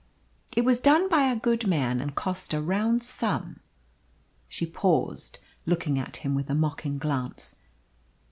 "It 0.55 0.65
was 0.65 0.79
done 0.79 1.09
by 1.09 1.25
a 1.27 1.35
good 1.35 1.67
man 1.67 2.01
and 2.01 2.15
cost 2.15 2.55
a 2.55 2.59
round 2.59 3.03
sum." 3.03 3.59
She 4.49 4.65
paused, 4.65 5.37
looking 5.67 5.99
at 5.99 6.17
him 6.25 6.33
with 6.33 6.49
a 6.49 6.55
mocking 6.55 6.97
glance. 6.97 7.55